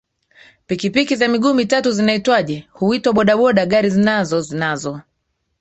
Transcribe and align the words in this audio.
pikipiki 0.67 1.15
za 1.15 1.27
miguu 1.27 1.53
mitatu 1.53 1.91
zinaitwaje 1.91 2.67
huitwa 2.71 3.13
boda 3.13 3.37
boda 3.37 3.65
gari 3.65 3.89
zinazo 3.89 4.41
zinazo 4.41 5.01